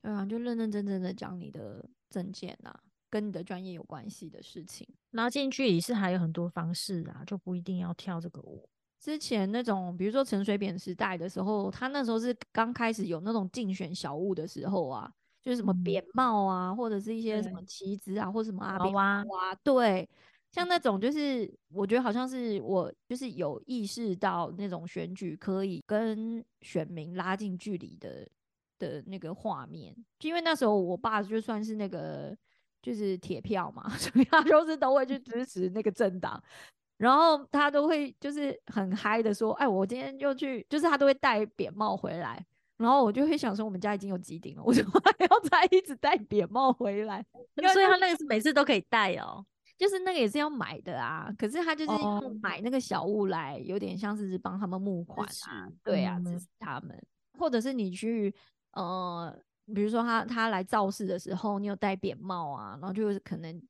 [0.00, 2.78] 对啊，就认认真真的讲你的证件啊，
[3.10, 4.88] 跟你的专业有关系的事情。
[5.10, 8.68] 然后近距离是还有很多方式啊，就不一定要跳这个舞。
[9.00, 15.12] 之前那种，比如说陈水扁时代的时候，他那时候是刚开始有那种竞选小物的时候啊。
[15.42, 20.08] 就是什么扁帽啊，或者是一些什么旗子啊，或什么阿扁娃娃，对，
[20.54, 28.28] 像那种就是我觉得好像是我就是有意识到那种选举可以跟选民拉近距离的
[28.78, 32.36] 的那个画面，就因为那时候我爸就算是那个
[32.80, 36.40] 就是铁票嘛， 所以他就是都会去支持那个政党，
[36.98, 42.46] 然后他都会就是很嗨的说，哎，我今天就去，就是他都会戴扁帽回来。
[42.76, 47.24] 然后我就会想说，我们家已经有几顶了，我怎么还要再一直戴扁帽回来？
[47.72, 51.32] 所以他那个是每次都可以戴哦，就是那个也是要买的啊。
[51.38, 51.92] 可是他就是
[52.42, 57.00] 买那个小物来，有点像是帮他们募款啊，对啊，支持他们。
[57.38, 58.34] 或者是你去
[58.72, 59.36] 呃，
[59.74, 63.62] 比如说他他来造势的时候，你有戴扁帽啊，然后就是可能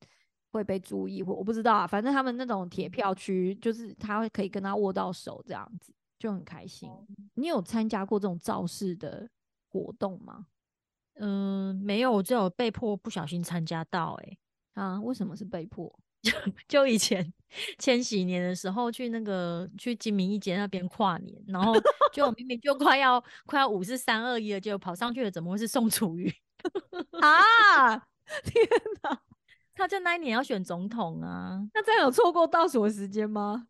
[0.53, 1.87] 会被注意，或我不知道啊。
[1.87, 5.93] 反正他们那种铁票区，就是他会可以跟他握到手这样子。
[6.17, 6.89] 就很开心。
[7.35, 9.29] 你有参加过这种造势的
[9.69, 10.47] 活动吗？
[11.17, 14.19] 嗯，没有，我只有被迫不小心参加到。
[14.23, 14.39] 哎，
[14.75, 15.93] 啊，为什么是被迫？
[16.25, 16.33] 就
[16.67, 17.33] 就以前
[17.79, 21.75] 千禧年的时候，去那个去金明一街那边跨年，然后
[22.13, 26.33] 就明明就快要快要五四三二一了，就跑上去了，怎么会是宋楚瑜？
[27.21, 27.95] 啊！
[28.45, 28.67] 天
[29.03, 29.21] 哪！
[29.75, 33.67] 他在那一年要选总统啊，那这样有错过倒数的时间吗？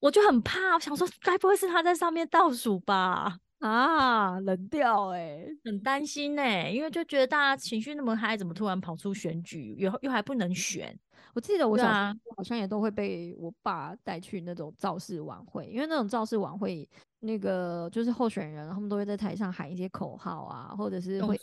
[0.00, 3.38] 我就很怕，我想说，该不会是他在上面倒数吧？
[3.62, 10.98] 啊，冷掉哎，很担心哎，因为就觉得大家情绪那么嗨，怎么突然跑出选举，又又还不能选？
[11.32, 16.86] 我记得我小时候好像也都会被我爸带去那种造势晚会，因为那种造势晚会，
[17.20, 21.38] 那个就是候选人，他们都会在台上喊一些口号啊，或者是会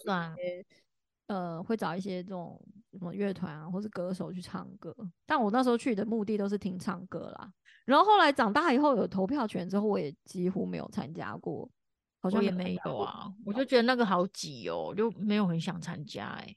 [1.28, 4.94] 呃会找一些这种什么乐团啊，或是歌手去唱歌。
[5.26, 7.50] 但我那时候去的目的都是听唱歌啦。
[7.86, 11.68] 然后后来长大以后有投票权之后，我也几乎没有参加过
[12.20, 16.56] 好像也没有啊，我就觉得那个好挤哦，就没有很想参加哎。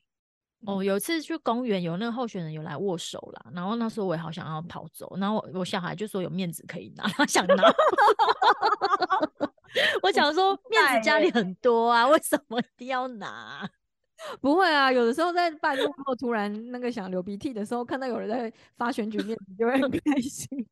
[0.65, 7.65] 哦，有一次去公园，有那个候选人有来握手啦，然后那时候我也好想要跑走，然后我我小孩就说有面子可以拿，他想拿。
[10.03, 13.69] 我想说 面子家里很多啊，为什么一定要拿？
[14.41, 20.65] 不会啊，有的时候在半路后突然那个想流鼻涕的时候，看到有人在发选举面子，就会很开心。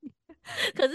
[0.75, 0.95] 可是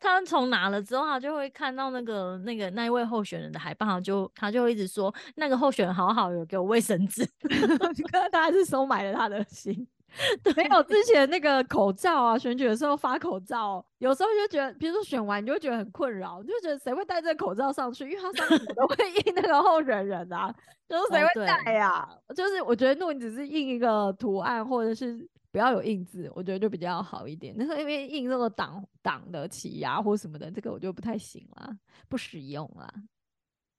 [0.00, 7.26] 他从拿了之后，他就会看到那个那个那一位候选人的海报，就他就一直说那个候选人好好，有给我卫生纸，
[8.12, 9.86] 看他还是收买了他的心。
[10.56, 18.08] 没有之前那个口罩啊，选举的时候发口罩，有时候就觉得，比如说选完你就觉得很困扰，就觉得谁会戴这个口罩上去？
[18.10, 20.54] 因为它上面都会 印那个候选人啊，
[20.88, 22.08] 就是谁会戴呀？
[22.34, 27.54] 就是我觉得如果你只是印一个图案，或者是不要有印字，我觉得就比较好一点。
[27.56, 31.70] 但是因为印这个党党的旗呀或什么的，这个我就不太行啦，
[32.08, 32.92] 不实用啦。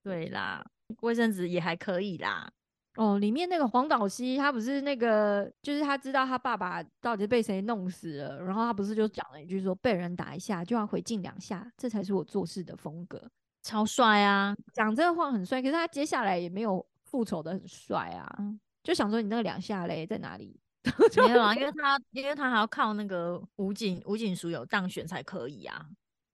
[0.04, 0.66] 对啦，
[1.02, 2.52] 卫生纸也还可以啦。
[2.96, 13.32] 哦，里面那个黄岛西，他不是那个，就是他知道他爸爸到底被谁弄死了，然后他不是就讲了一句说被人打一下就要回敬两下，这才是我做事的风格，
[13.64, 14.54] 超帅啊！
[14.74, 18.30] 讲这个话很帅，可是他接下来也没有复仇的很帅啊，
[18.84, 20.60] 就想说你那个两下嘞在哪里？
[21.26, 25.86] 没有啊，因为他因为他还要靠那个武警武警署有当选才可以啊。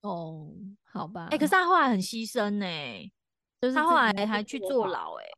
[0.02, 0.50] 哦，
[0.86, 2.66] 好吧，哎，可是他后来很牺牲呢，
[3.62, 5.37] 就是他后来还去坐牢，哎。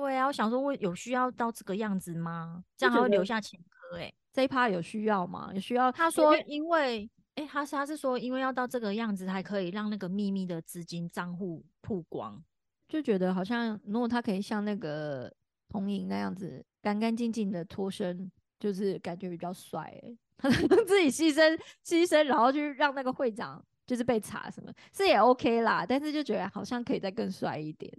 [0.00, 2.64] 对啊，我想说，我有需要到这个样子吗？
[2.76, 4.12] 这样还会留下前科哎。
[4.32, 5.50] 这一趴有需要吗？
[5.52, 5.92] 有需要？
[5.92, 12.42] 他说，因为哎，他是他是说，因为要到这个样子，才可以让那个秘密的资金账户曝光，
[12.88, 15.32] 就觉得好像如果他可以像那个
[15.68, 20.16] 童莹那样子干干净净的脱身，就是感觉比较帅哎。
[20.38, 20.48] 他
[20.86, 25.84] 自己牺牲牺牲，然后去让那个会长就是被查什么，是也 OK 啦。
[25.86, 27.92] 但是就觉得好像可以再更帅一点。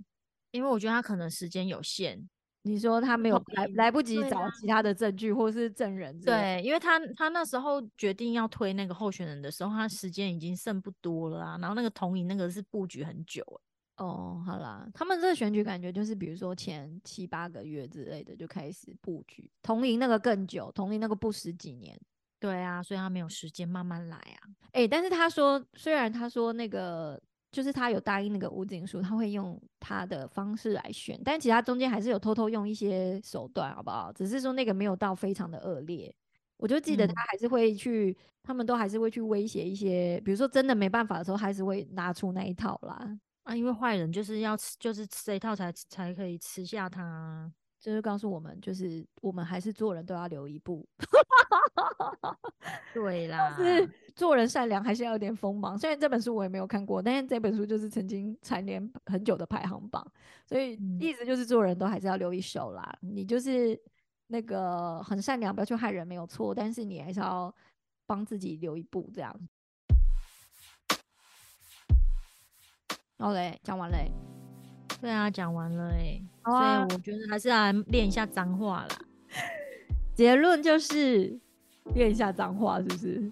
[0.52, 2.30] 因为我觉得他可能时间有限，
[2.64, 11.58] 你说他没有来来不及找其他的证据或是证人，对，因为他他那时候决定要推那个候选人的时候，他时间已经剩不多了啊。
[11.60, 13.44] 然后那个同影那个是布局很久，
[13.98, 22.00] 哦，好啦，他们这个选举感觉就是比如说前七八个月之类的就开始布局，同影那个更久，同影那个不十几年，
[22.40, 24.40] 对啊，所以他没有时间慢慢来啊。
[24.74, 27.20] 哎，但是他说，虽然他说那个。
[27.52, 34.12] 就是他有答应那个吴景书，他会用他的方式来选，但其他中间还是有偷偷用一些手段，好不好？
[34.14, 36.14] 只是说那个没有到非常的恶劣。
[36.58, 43.20] 我就记得他还是会去，他们都还是会去威胁一些，比如说真的没办法的时候，还是会拿出那一套啦。
[43.44, 47.52] 啊，因为坏人就是要吃，就是吃这一套才才可以吃下他。
[47.82, 50.88] 就是告诉我们，就是我们还是做人都要留一步。
[52.94, 55.76] 对啦，是做人善良还是要有点锋芒。
[55.78, 60.06] 虽然这本书我也没有看过，但是这本书就是曾经蝉联很久的排行榜，
[60.46, 62.96] 所以意思就是做人都还是要留一手啦。
[63.02, 63.80] 你就是
[64.28, 66.54] 那个很善良，不要去害人，没有错。
[66.54, 67.54] 但是你还是要
[68.06, 69.36] 帮自己留一步，这样。
[73.18, 74.12] 好嘞，讲完嘞。
[75.02, 79.02] 对啊，讲完了哎，所以我觉得还是来练一下脏话啦。
[80.14, 81.40] 结论就是
[81.96, 83.32] 练一下脏话，是不是？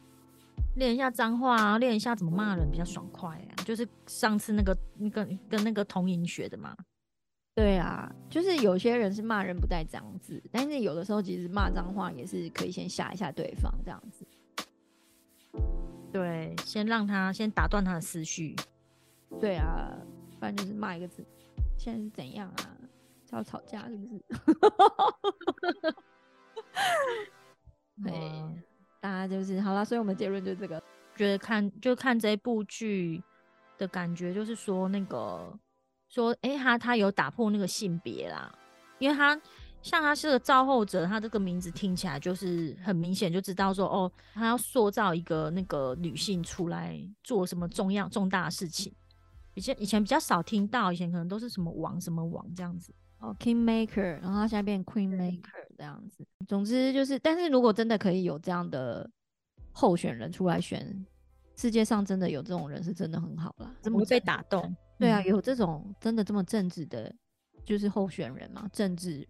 [0.76, 3.62] 练一下脏话，练一下怎么骂人比较爽快啊？
[3.64, 6.76] 就是上次那个那个跟那个童莹学的嘛。
[7.54, 14.26] 对啊，就是有些人是骂人不带脏字，但是有的时候其实骂脏话也是可以先吓一下对方这样子。
[16.12, 18.56] 对，先让他先打断他的思绪。
[19.40, 19.92] 对啊，
[20.40, 21.24] 不然就是骂一个字。
[21.80, 22.78] 现在是怎样啊？
[23.32, 24.24] 要吵架是不是？
[28.04, 28.12] 对，
[29.00, 30.82] 大家就是好了，所以我们结论就是这个。
[31.16, 33.22] 觉得看就看这部剧
[33.78, 35.54] 的感觉，就是说那个
[36.08, 38.50] 说，哎，他他有打破那个性别啦，
[39.00, 39.40] 因为他
[39.82, 48.94] 像他是个造后者，他这个名字听起来就是很明显就知道说，哦，他要塑造一个那个女性出来做什么重要重大的事情。
[49.54, 56.26] 以前以前比较少听到，以前可能都是什么王什么王这样子哦，King Maker，然后他现在变 Queen Maker 这样子。
[56.48, 59.10] 总之就是，但是如果真的可以有这样的
[59.72, 61.06] 候选人出来选，
[61.56, 63.76] 世界上真的有这种人是真的很好了。
[63.82, 64.76] 怎么被打动？
[64.98, 67.14] 对啊，有这种真的这么正直的，
[67.66, 69.28] 就是候选人嘛，政治人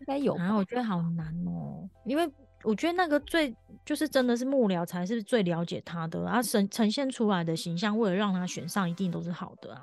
[0.00, 0.36] 应该有。
[0.36, 2.30] 然后我觉得好难哦，因为。
[2.64, 3.54] 我觉得那个最
[3.84, 9.82] 就是真的是幕僚才是最了解他的，啊，呈呈现出来的形象，为了让他选上，一定都是好的啊。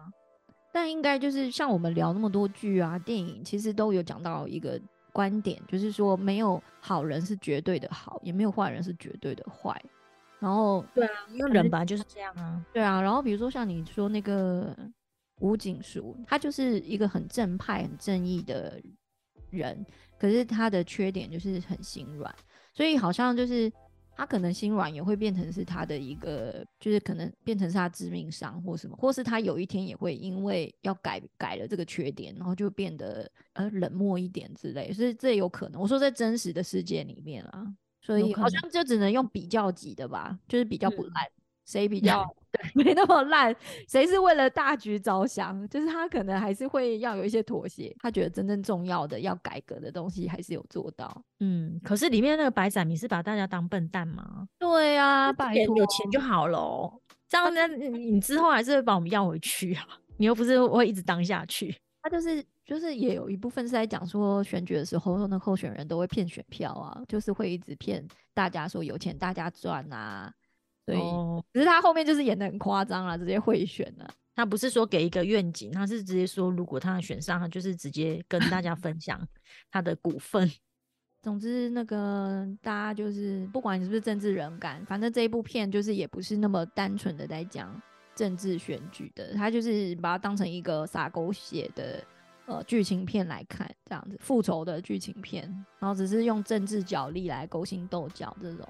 [0.71, 4.79] 但应该就是像我们聊那么多剧啊、电影，其实都有讲到一个
[5.11, 9.75] 观点，就是说没有好人是绝对的好，也没有坏人是绝对的坏。
[10.39, 12.63] 然后对啊，因为人本来就是这样啊。
[12.71, 14.73] 对啊，然后比如说像你说那个
[15.39, 18.79] 吴景书，他就是一个很正派、很正义的
[19.49, 19.85] 人，
[20.17, 22.33] 可是他的缺点就是很心软，
[22.79, 23.69] 所以好像就是
[24.15, 35.81] 他可能心软也会变成是他的一个，就是可能变成是他致命伤或什么，或是他有一天也会因为要改改了这个缺点，然后就变得呃冷漠一点之类，所以这有可能。
[35.81, 37.67] 我说在真实的世界里面啊，
[38.01, 41.27] 所以好像就只能用比较级的吧，就是比较不烂。
[41.69, 43.55] 谁比较对 没那么烂？
[43.87, 45.67] 谁是为了大局着想？
[45.69, 47.95] 就是他可能还是会要有一些妥协。
[47.99, 51.21] 他觉得真正重要的要改革的东西还是有做到。
[51.41, 54.47] 嗯，可是里面那个白展明是把大家当笨蛋吗？
[54.57, 56.91] 对啊，拜托，有钱就好了。
[57.27, 59.85] 这样呢，你之后还是会把我们要回去啊？
[60.17, 61.75] 你又不是会一直当下去。
[62.01, 68.03] 他就是就是也有一部分是在讲说选举的时候，那候选人都会骗选票啊，就是会一直骗
[68.33, 70.33] 大家说有钱大家赚啊。
[70.93, 74.09] 对，只是他后面就是演的很夸张了，直接贿选了。
[74.35, 79.19] 他不是说给一个愿景，他是直接说，如果他选上，他就是直接跟大家分享
[79.69, 80.49] 他的股份。
[81.21, 87.69] 总之，那个大家就是不管你是不是政治人感，反正这一部片就是也不是那么单纯的在讲
[88.15, 92.01] 政治选举的，他就是把它当成一个撒狗血的
[92.45, 95.43] 呃剧情片来看，这样子复仇的剧情片，
[95.79, 98.65] 然后只是用政治角力来勾心斗角这种。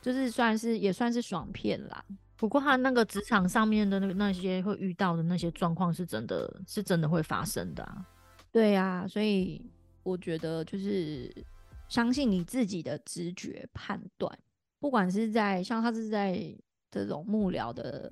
[0.00, 2.04] 就是算是也算是爽片啦，
[2.36, 8.06] 不过他那个职场上面的那个那些会遇到的那些状况是真的是真的会发生的啊。
[8.52, 9.60] 对呀，所以
[10.04, 11.30] 我觉得就是
[11.88, 14.38] 相信你自己的直觉判断，
[14.78, 16.40] 不管是在像他是在
[16.90, 18.10] 这种幕僚的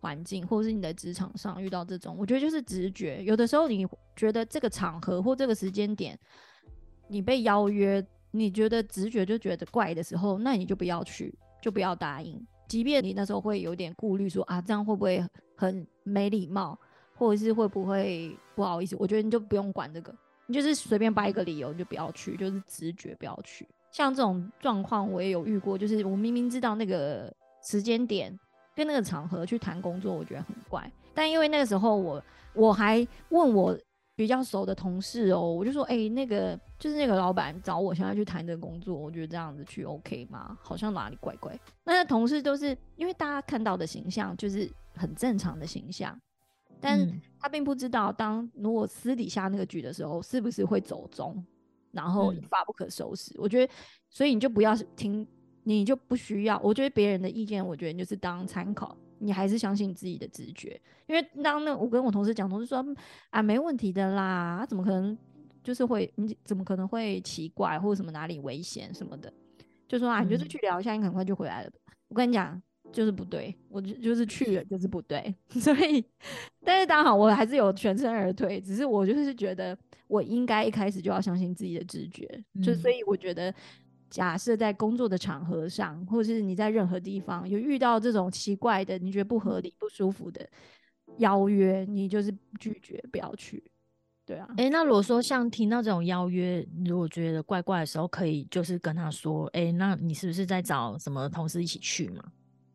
[0.00, 3.22] 环境，或是你的职场上遇到这种，我觉得就是直觉。
[3.24, 6.16] 有的时候你觉得这个场合或这个时间点，
[7.08, 8.06] 你被邀约。
[8.38, 11.32] 你觉得直觉就觉得怪的时候，那你就不要去，
[11.62, 12.44] 就不要答应。
[12.68, 15.24] 即便你那时候会有点顾虑，说啊，这样会不会
[15.56, 16.78] 很没礼貌，
[17.14, 18.96] 或者是会不会不好意思？
[18.98, 20.14] 我觉得你就不用管这个，
[20.46, 23.66] 你就是随便掰一个理由，你就不要去，就是直觉不要去。
[23.90, 27.32] 像这种状况我也有遇过，就是我明明知道那个
[27.62, 28.36] 时间点
[28.74, 32.22] 跟那个场合去谈工作，我觉得很怪，但因为那个时候我
[32.54, 33.78] 我还问我。
[34.16, 40.56] 比较熟的同事哦，我就说，哎，那个就是那个老板找我现在去谈这个工作，我觉得这样子去 OK 吗？
[40.62, 41.54] 好像哪里怪怪。
[41.84, 46.18] 那同事都是因为大家看到的形象就是很正常的形象，
[46.80, 46.98] 但
[47.38, 51.44] 他并不知道，当如果私底下那个局的时候，是不是会走中，
[51.92, 53.34] 然后一发不可收拾。
[53.38, 53.72] 我觉得，
[54.08, 55.28] 所以你就不要听，
[55.62, 56.58] 你就不需要。
[56.60, 58.96] 我觉得别人的意见，我觉得就是当参考。
[59.18, 62.84] 你还是相信你自己的直觉，因为当那我跟我同事讲，同事说
[63.30, 65.16] 啊没问题的啦，他怎么可能
[65.62, 69.32] 就是会你怎么可能会奇怪或者什么哪里危险什么的，
[69.88, 71.70] 就说啊你就是去聊一下，你很快就回来了。
[72.08, 72.60] 我跟你讲
[72.92, 76.04] 就是不对，我就就是去了就是不对， 所以
[76.64, 83.54] 但是当然好，我还是有全身而退，只是我就是觉得我应该一开始就要相信自己的直觉，就所以我觉得。
[84.08, 90.48] 假设在工作的场合上，或者是你在任何地方有遇到这种奇怪的、你觉得不合理、不舒服的
[91.18, 93.62] 邀约，你就是拒绝，不要去。
[94.24, 102.24] 对啊，哎，那如果说像听到这种邀约，如果觉得怪怪的时候，可以就是跟他说，哎，那你是不是在找什么同事一起去嘛？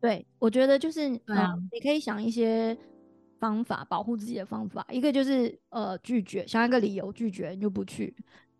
[0.00, 2.76] 对，我觉得就是，嗯，你可以想一些
[3.38, 8.14] 方法保护自己的方法，一个就是呃拒绝，想一个理由拒绝，你就不去，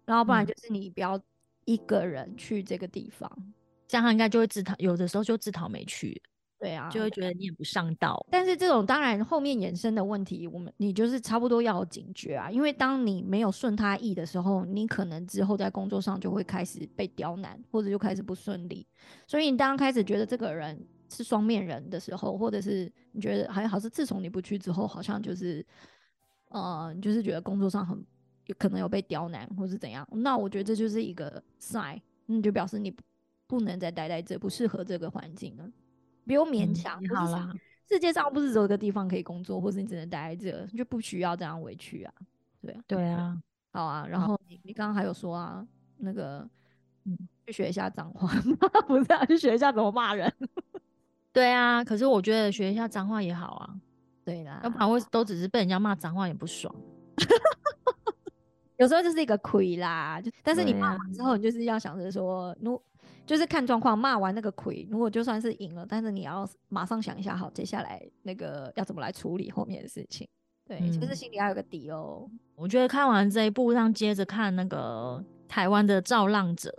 [0.05, 1.21] 然后不然就是你不要。
[1.65, 3.31] 一个人去这个地方，
[3.87, 6.21] 这样他应该就会自讨，有的时候就自讨没趣。
[6.59, 8.25] 对啊，就会觉得你也不上道。
[8.31, 18.87] 但是这种当然后面衍生的问题，我们你就是差不多要警觉啊，因为当你没有顺他意的时候，你可能之后在工作上就会开始被刁难，或者就开始不顺利。
[19.27, 25.67] 所以你当开始觉得这个人是双面人的时候，或者是你觉得还好，是自从你不去之后，好像就是
[26.51, 28.01] 呃，就是觉得工作上很。
[28.47, 30.07] 有可能有被刁难，或是怎样？
[30.13, 32.95] 那我觉得这就是一个 sign，那就表示你
[33.47, 35.71] 不能再待在这，不适合这个环境了。
[36.25, 37.53] 不用勉强，好啦。
[37.89, 42.15] 世界上不是只有一个地方可以工作，或是你只能待在这，就不需要这样委屈啊。
[42.61, 44.07] 对啊，对啊，好啊。
[44.09, 45.67] 然后你你刚刚还有说啊，
[45.99, 46.49] 那个
[47.05, 48.33] 嗯，去学一下脏话，
[48.87, 50.33] 不是啊，去学一下怎么骂人。
[51.33, 53.81] 对啊，可是我觉得学一下脏话也好啊。
[54.25, 56.75] 对啦，要不然会都只是被人家骂脏话也不爽。
[58.79, 62.81] 有时候就是一个亏啦，就但是你骂完之后，你就是要想着说，如
[63.25, 70.29] 就是看状况，骂完那个亏，如果就算是赢了，但是你要马上想一下，好，接下来那个要怎么来处理后面的事情。
[70.67, 72.29] 对，就是心里要有个底哦。
[72.57, 76.71] 我觉得看完这一部，让接着看那个台湾的《造浪者》，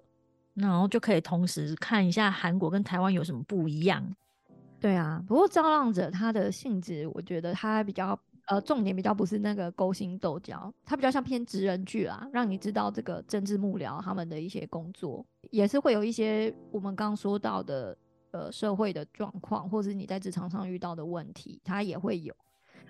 [0.61, 4.03] 然后就可以同时看一下韩国跟台湾有什么不一样。
[4.79, 8.19] 对啊，不过《造浪者》它的性质，我觉得它比较。
[8.47, 17.97] 呃重点比较不是那个勾心斗角，它比较像偏职人剧啦，让你知道这个政治幕僚他们的一些工作，也是会有一些我们刚刚说到的
[18.31, 22.33] 呃社会的状况，或是你在职场上遇到的问题，它也会有。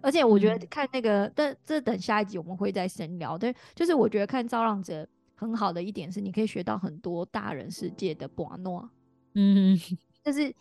[0.01, 3.37] 而且我觉得看那个，但这等下一集我们会再深聊。
[3.37, 5.03] 但就是我觉得看《造浪者》
[5.35, 8.89] 很好的一点是，你可以学到很多大人世界的把诺。
[9.35, 9.77] 嗯，
[10.25, 10.53] 就是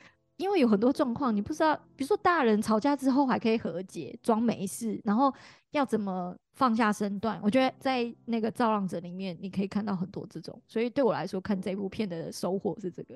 [0.42, 5.32] 因为有很多状况，你不知道，比如说大人吵架之后还可以和解，装没事，然后
[5.70, 7.38] 要怎么放下身段。
[7.44, 10.60] 我觉得在那个《造浪者》里面，你可以看到很多这种。
[10.66, 13.14] 所以对我来说，看这部片的收获是这个。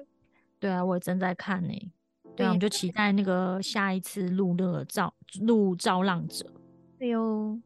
[0.60, 1.92] 对啊，我正在看呢。
[2.36, 6.46] 对啊，我们就期待那个下一次录那个造录造浪者。
[6.96, 7.60] 对哦，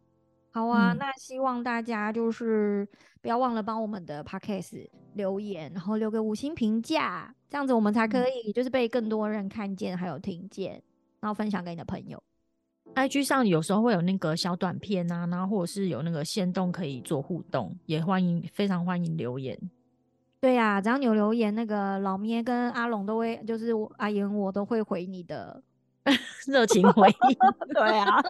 [0.52, 2.88] 好啊，那希望大家就是
[3.23, 10.83] 不要忘了帮我们的 podcast 留言，然后留个五星评价，这样子我们才可以就是被更多人看见还有听见，
[11.21, 12.23] 然后分享给你的朋友。
[12.95, 19.57] IG 上有时候会有那个小短片啊，然后或者是有那个线动可以做互动，也欢迎非常欢迎留言。
[20.41, 25.62] 对呀，只要你有留言，那个老咩跟阿龙都会，就是阿言我都会回你的
[26.46, 27.38] 热情回应。
[27.74, 28.20] 对啊，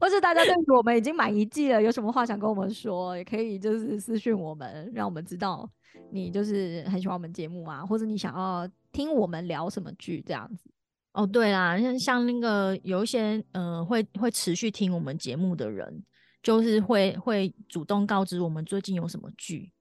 [0.00, 5.68] 或是大家对我们已经满一季了，有什么话想跟我们说，也可以就是私讯我们，让我们知道
[6.10, 10.70] 你就是很喜欢我们节目啊，或者你想要听我们聊什么剧这样子。
[11.12, 16.02] 哦，对啦，像像那个有一些呃会会持续听我们节目的人，
[16.42, 19.72] 就是会会主动告知我们最近有什么剧。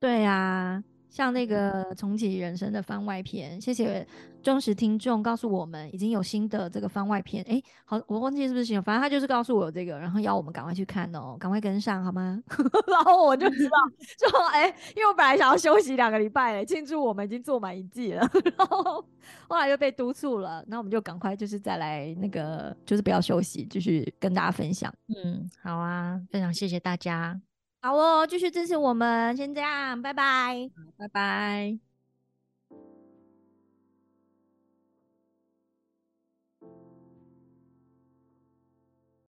[0.00, 0.82] 对呀。
[1.12, 4.04] 像那个重启人生的番外篇，谢谢
[4.42, 7.44] 忠实听众告诉我们已经有新的这个番外篇。
[7.46, 12.42] 哎，好，我忘记是不是新，反正他就是告诉我有这个，然后要我们赶快去看哦，赶快跟上好吗？
[12.88, 13.76] 然后我就知道，
[14.30, 19.04] 说哎，因为我本来想要休息两个礼拜，庆祝我们已经做满一季了， 然后
[19.48, 24.90] 后来又被督促了，那我们就赶快就是再来那个，就是不要休息，继续跟大家分享。
[25.22, 27.38] 嗯，好啊，非常谢谢大家。
[27.84, 31.91] 好哦，继续支持我们，先这样，拜拜，拜拜。